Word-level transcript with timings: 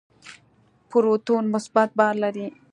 پروتون 0.89 1.43
مثبت 1.53 1.89
بار 1.97 2.13
لري. 2.23 2.47